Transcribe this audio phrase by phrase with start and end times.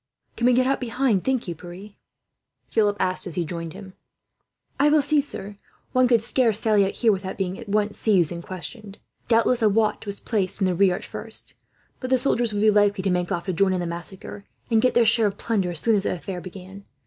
[0.35, 1.91] "Can we get out behind, think you, Pierre?"
[2.69, 3.93] Philip asked, as he joined him.
[4.79, 5.57] "I will see, sir.
[5.91, 8.97] One could scarce sally out, here, without being at once seized and questioned.
[9.27, 11.53] Doubtless a watch was placed in the rear, at first;
[11.99, 14.81] but the soldiers would be likely to make off, to join in the massacre and
[14.81, 16.85] get their share of plunder, as soon as the affair began.